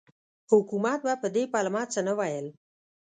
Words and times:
حکومت 0.51 0.99
به 1.05 1.13
په 1.21 1.27
دې 1.35 1.43
پلمه 1.53 1.83
څه 1.93 1.99
نه 2.07 2.13
ویل. 2.19 2.47